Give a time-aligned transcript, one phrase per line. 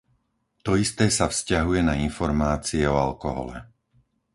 [0.65, 3.57] To isté sa vzťahuje na informácie o alkohole.